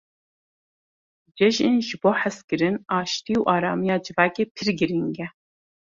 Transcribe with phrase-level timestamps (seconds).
[1.35, 5.27] Cejin ji bo hezkirin, aştî û aramiya civakê pir giring e.